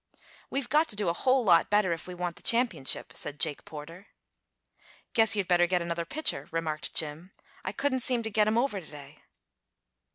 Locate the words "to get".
8.23-8.47